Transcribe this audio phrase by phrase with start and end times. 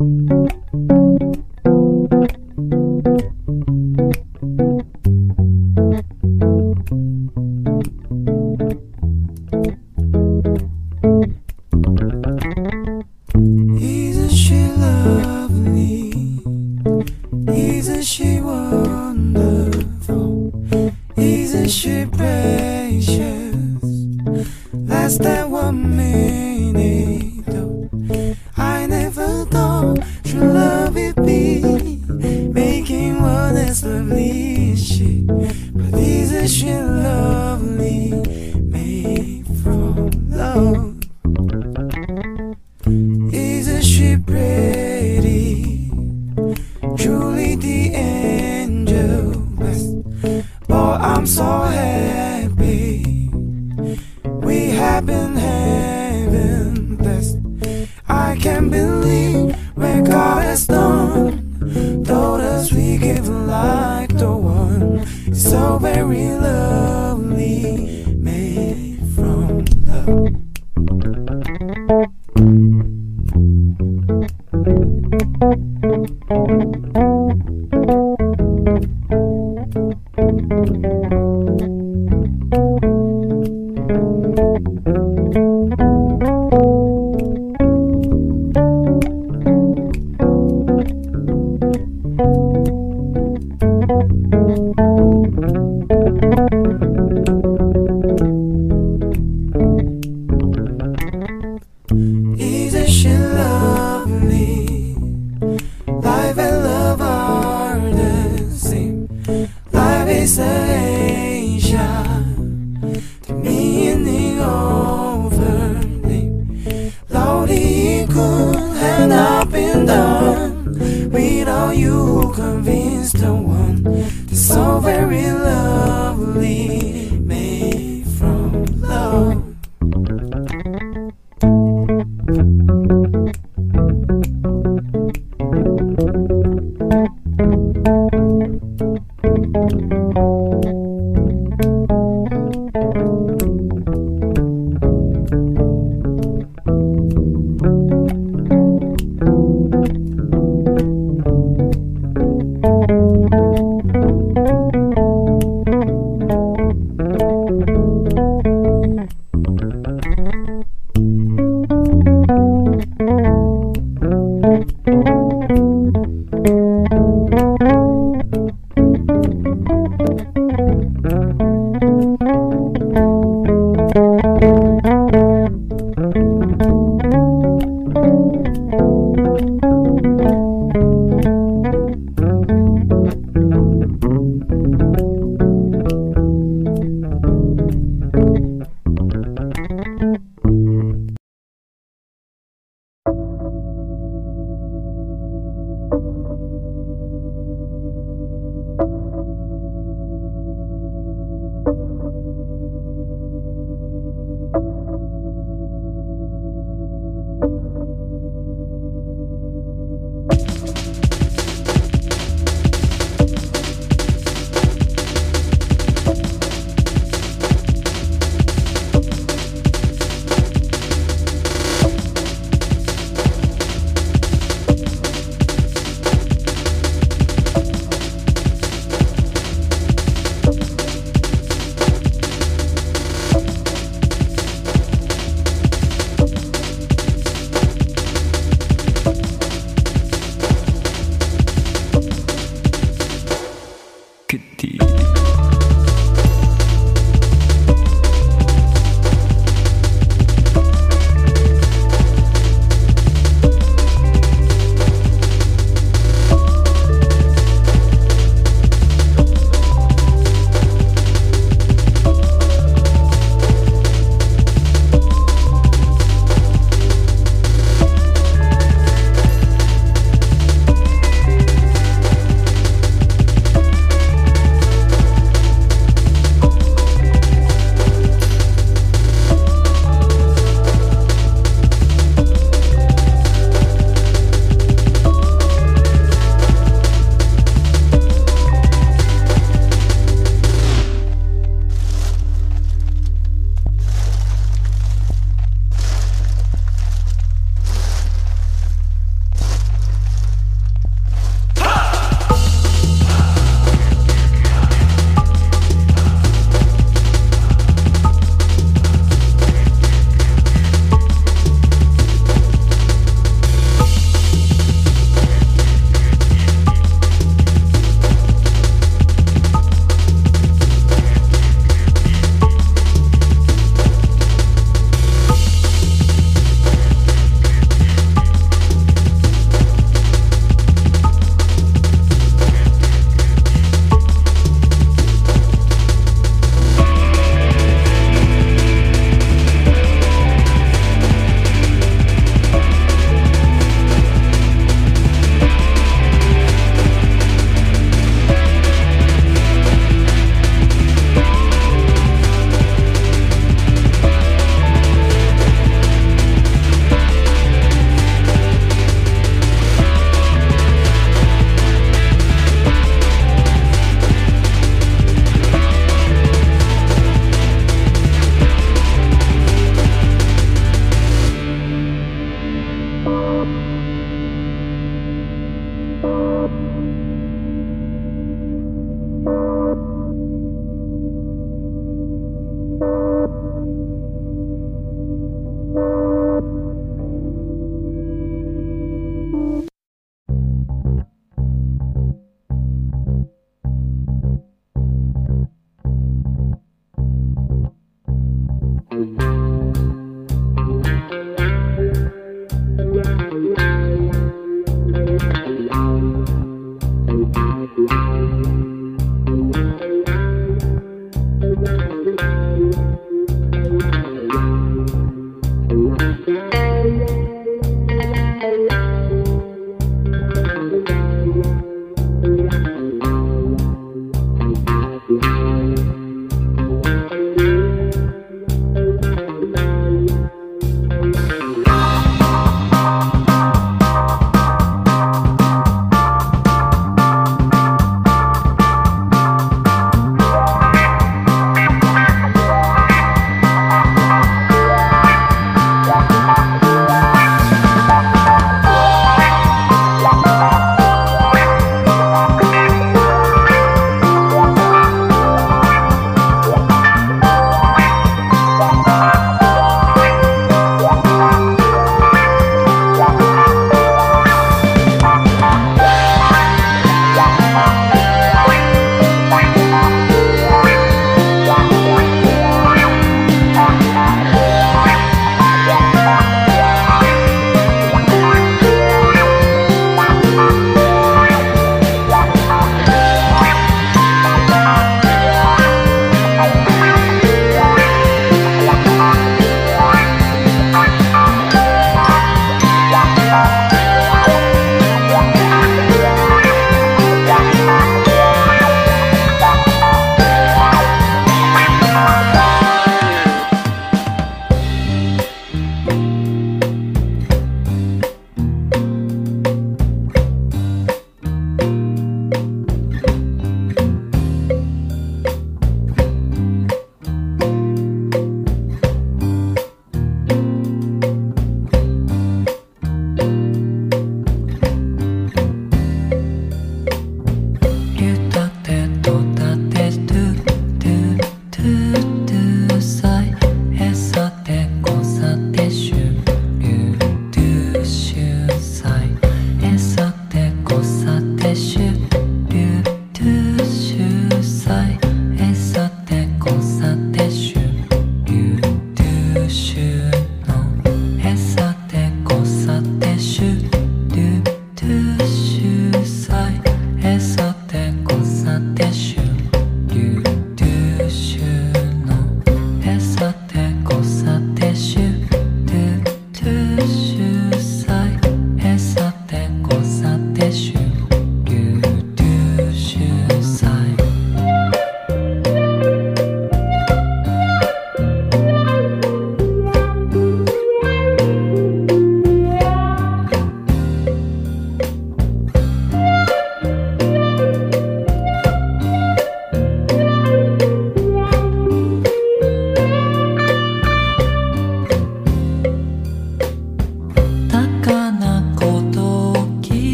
[0.00, 1.43] Isn't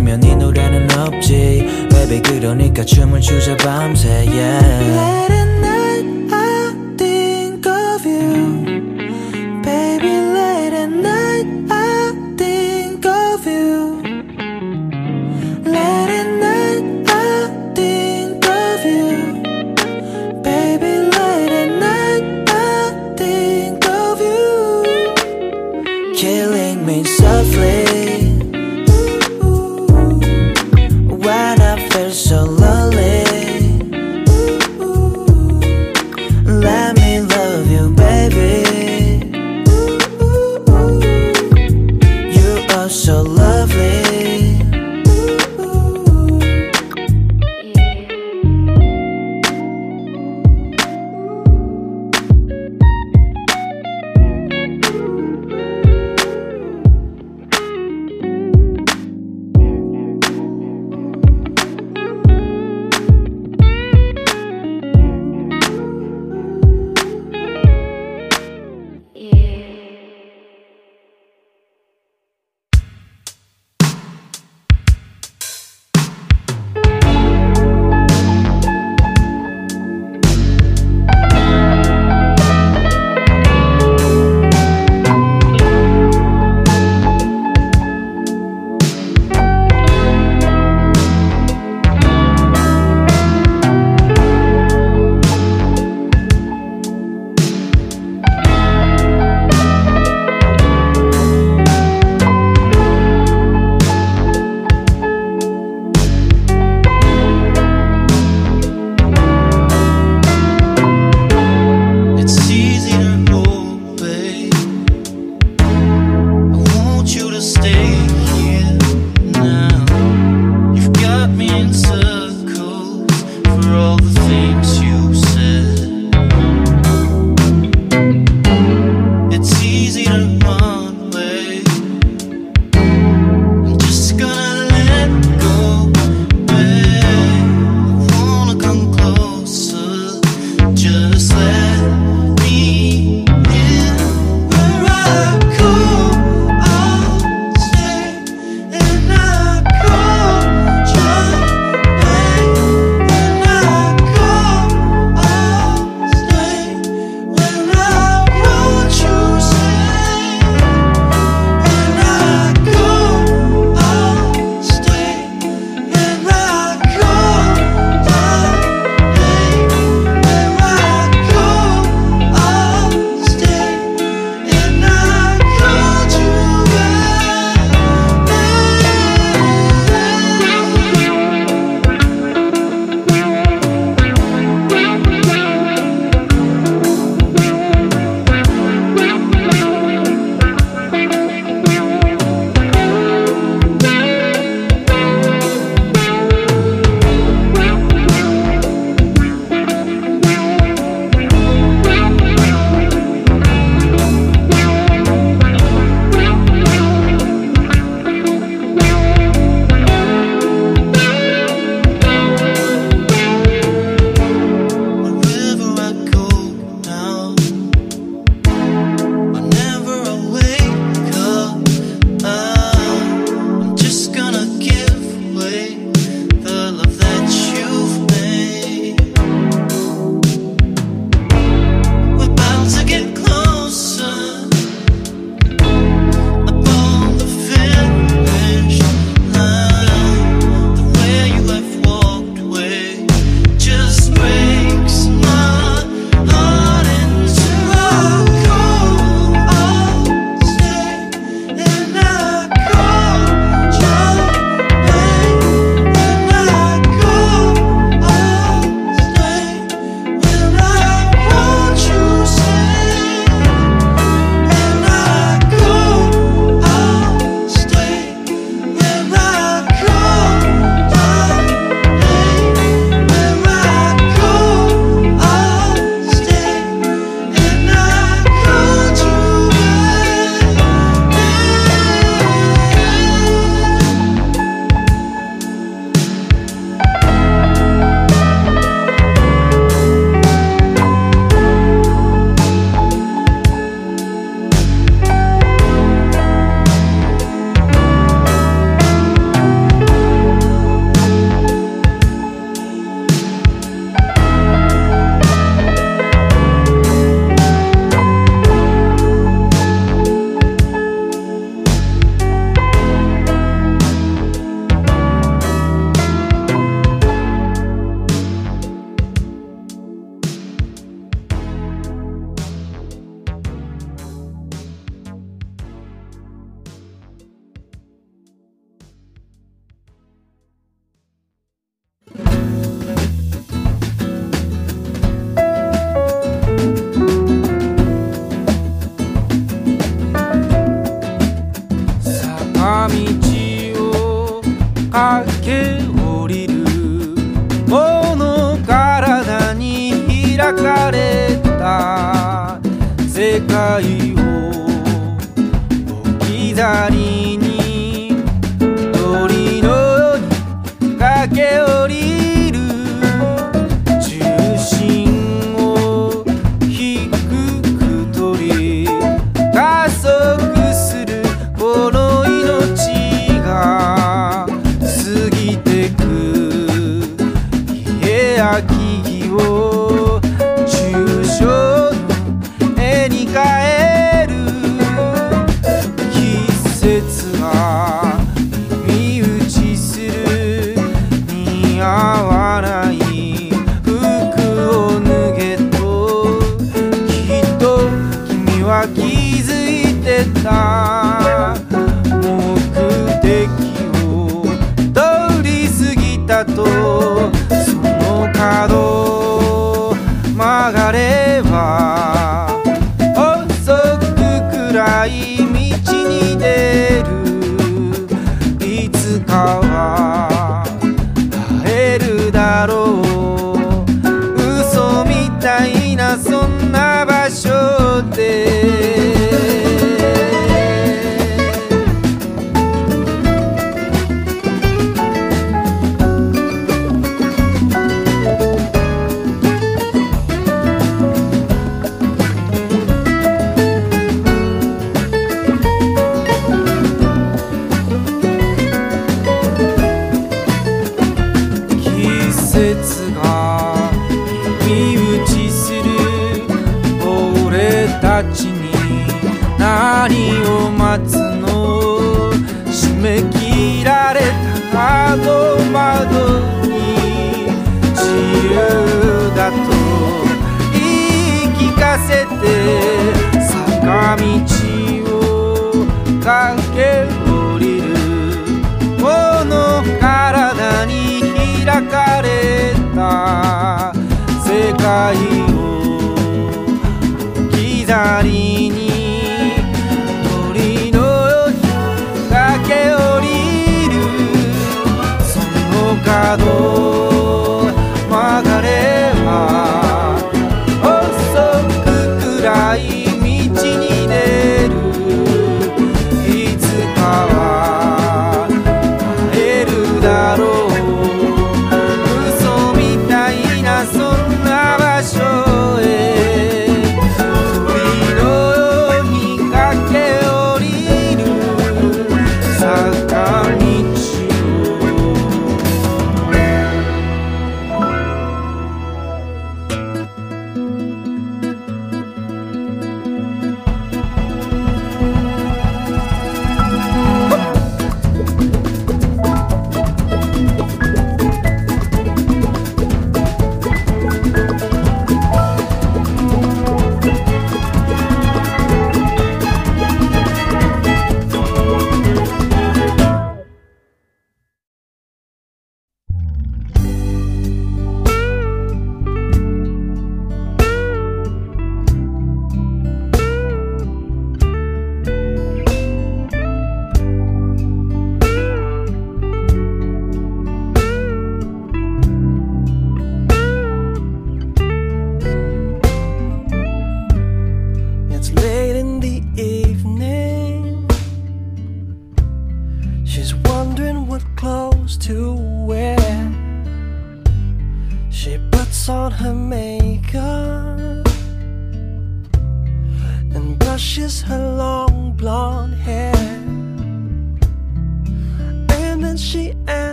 [0.00, 5.49] 없으면 이 노래는 없지 Baby 그러니까 춤을 추자 밤새 yeah.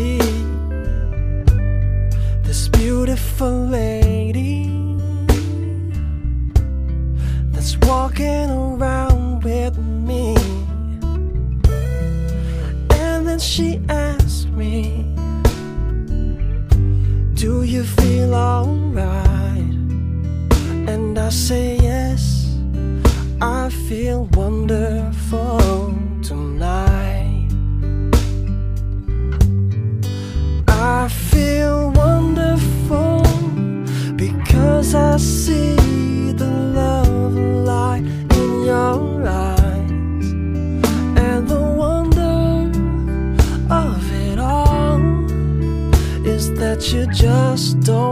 [0.00, 0.18] see
[2.46, 4.56] this beautiful lady
[7.52, 9.76] that's walking around with
[10.08, 10.26] me.
[13.04, 14.76] And then she asked me,
[17.42, 19.74] Do you feel alright?
[20.92, 22.22] And I say, Yes,
[23.40, 24.99] I feel wonderful.
[47.20, 48.09] Just don't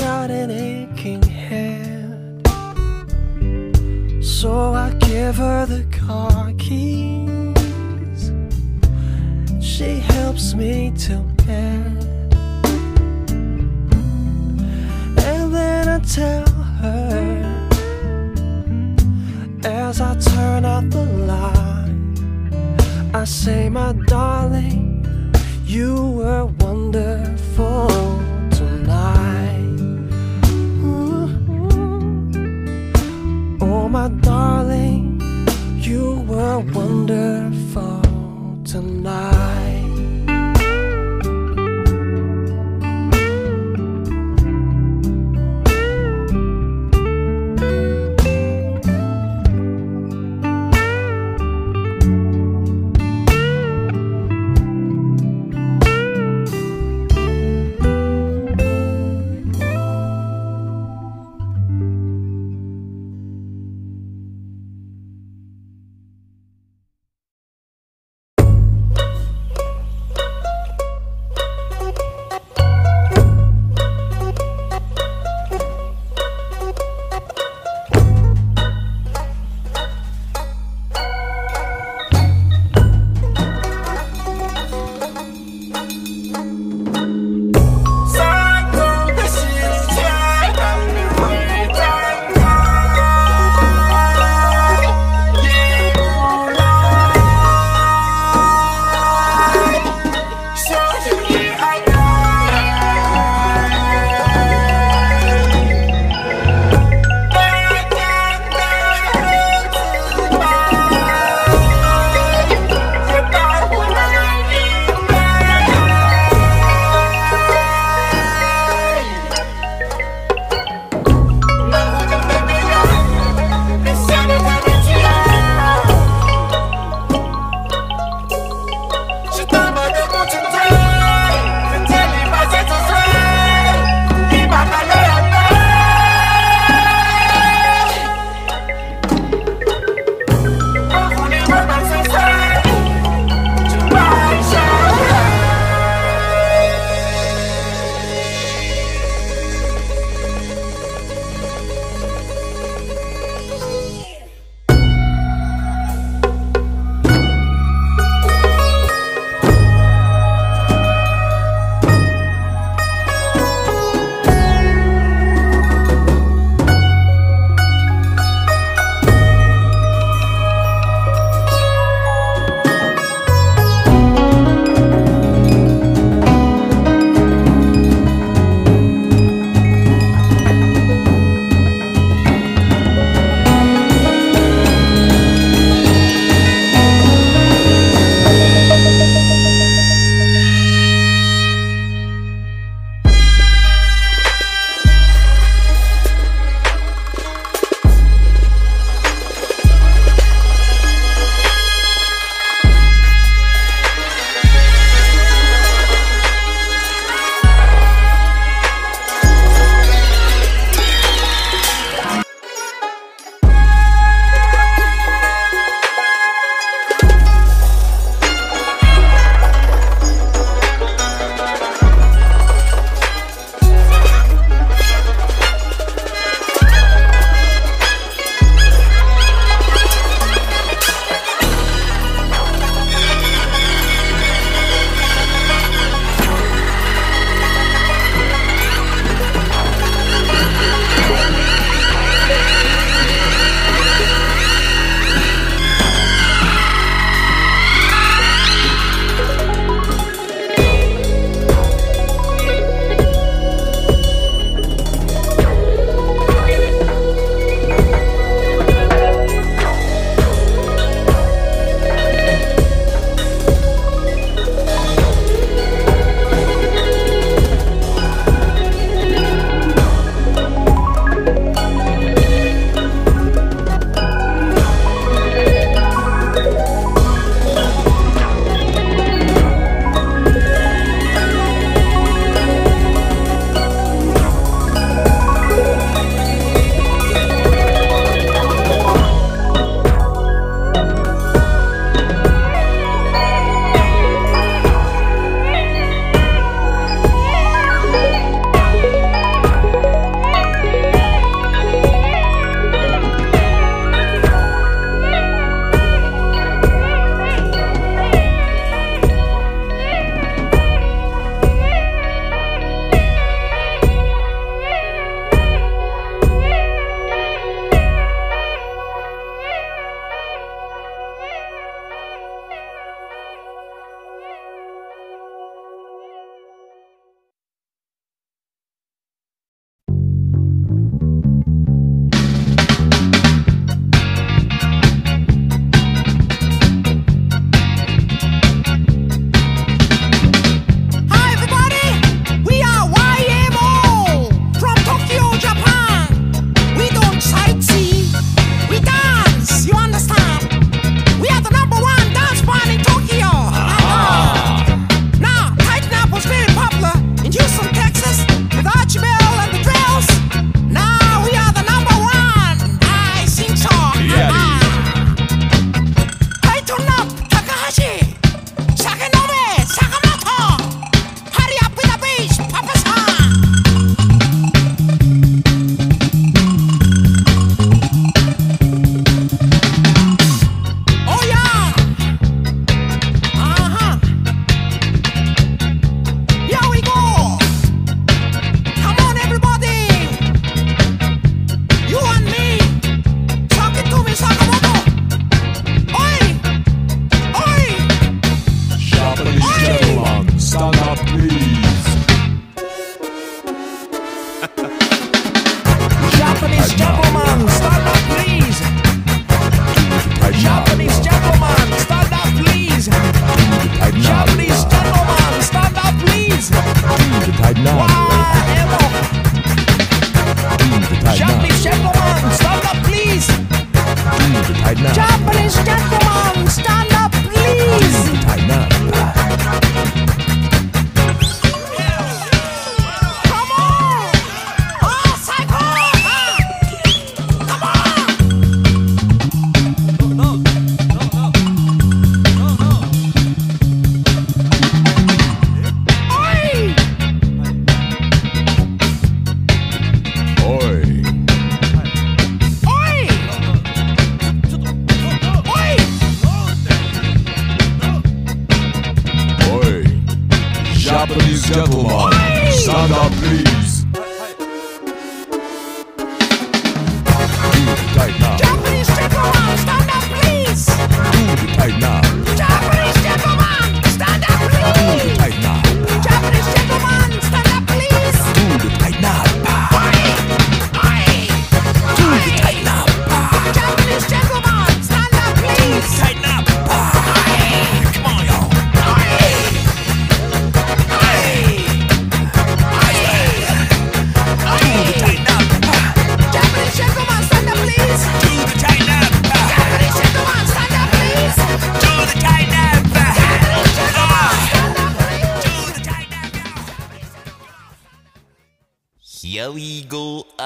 [0.00, 2.46] got an aching head.
[4.24, 8.22] So I give her the car keys.
[9.60, 11.98] She helps me to bed.
[15.28, 16.48] And then I tell
[16.82, 17.20] her
[19.64, 22.18] as I turn out the light.
[23.14, 25.04] I say, my darling,
[25.66, 27.89] you were wonderful
[34.20, 35.20] darling,
[35.78, 38.02] you were wonderful
[38.64, 39.39] tonight.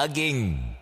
[0.07, 0.74] We